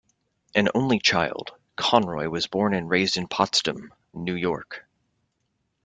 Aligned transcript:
An 0.55 0.67
only 0.73 0.97
child, 0.97 1.51
Conroy 1.75 2.27
was 2.27 2.47
born 2.47 2.73
and 2.73 2.89
raised 2.89 3.17
in 3.17 3.27
Potsdam, 3.27 3.93
New 4.15 4.33
York. 4.33 4.87